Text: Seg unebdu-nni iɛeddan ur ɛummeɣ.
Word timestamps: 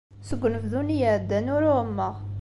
Seg 0.27 0.41
unebdu-nni 0.45 0.95
iɛeddan 0.99 1.47
ur 1.55 1.63
ɛummeɣ. 1.77 2.15